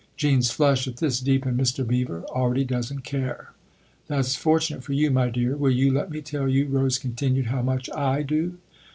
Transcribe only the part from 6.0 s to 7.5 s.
me tell you," Rose continued,